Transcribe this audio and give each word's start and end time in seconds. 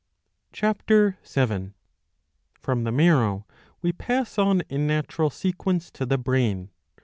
(Ch. 0.51 0.63
y.) 0.63 0.73
From 2.59 2.83
the 2.85 2.91
marrow 2.91 3.45
we 3.83 3.91
pass 3.91 4.39
on 4.39 4.61
in 4.61 4.87
natural 4.87 5.29
sequence 5.29 5.91
to 5.91 6.07
the 6.07 6.17
brain. 6.17 6.71